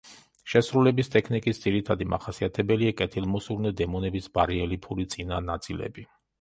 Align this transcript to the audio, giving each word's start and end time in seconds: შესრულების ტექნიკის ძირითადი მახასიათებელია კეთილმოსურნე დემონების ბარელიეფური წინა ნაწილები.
შესრულების 0.53 1.11
ტექნიკის 1.15 1.59
ძირითადი 1.65 2.07
მახასიათებელია 2.15 2.95
კეთილმოსურნე 3.03 3.75
დემონების 3.83 4.33
ბარელიეფური 4.41 5.09
წინა 5.15 5.47
ნაწილები. 5.55 6.11